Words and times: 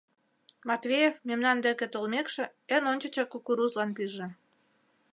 Матвеев, 0.69 1.15
мемнан 1.27 1.57
деке 1.65 1.85
толмекше, 1.93 2.43
эн 2.75 2.83
ончычак 2.91 3.27
кукурузлан 3.31 3.89
пиже. 3.97 4.27